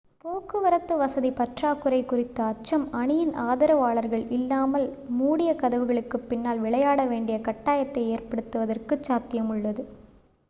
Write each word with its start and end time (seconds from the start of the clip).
போக்குவரத்து 0.21 0.93
வசதி 0.97 1.29
பற்றாக்குறை 1.31 1.99
குறித்த 2.05 2.39
அச்சம் 2.43 2.85
அணியின் 2.91 3.33
ஆதரவாளர்கள் 3.43 4.25
இல்லாமல் 4.29 4.87
மூடிய 5.17 5.51
கதவுகளுக்குப் 5.55 6.27
பின்னால் 6.29 6.59
விளையாட 6.59 7.05
வேண்டிய 7.05 7.37
கட்டாயத்தை 7.41 8.05
ஏற்படுத்துவதற்குச் 8.09 9.05
சாத்தியமுள்ளது 9.07 9.85